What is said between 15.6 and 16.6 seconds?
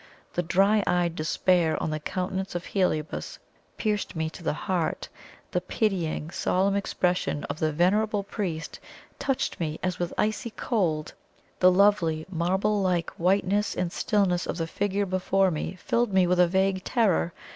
filled me with a